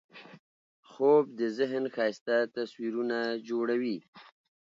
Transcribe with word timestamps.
خوب 0.89 1.23
د 1.39 1.41
ذهن 1.57 1.83
ښایسته 1.95 2.35
تصویرونه 2.55 3.17
جوړوي 3.49 3.97